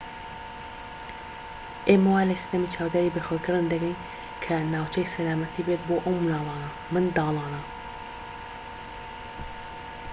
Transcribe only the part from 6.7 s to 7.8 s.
منداڵانە